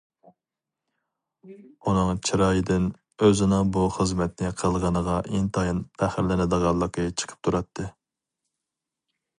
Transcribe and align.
ئۇنىڭ 1.89 2.21
چىرايىدىن 2.29 2.87
ئۆزىنىڭ 3.27 3.69
بۇ 3.77 3.85
خىزمەتنى 3.99 4.51
قىلغىنىغا 4.63 5.19
ئىنتايىن 5.29 5.85
پەخىرلىنىدىغانلىقى 6.01 7.09
چىقىپ 7.23 7.45
تۇراتتى. 7.49 7.89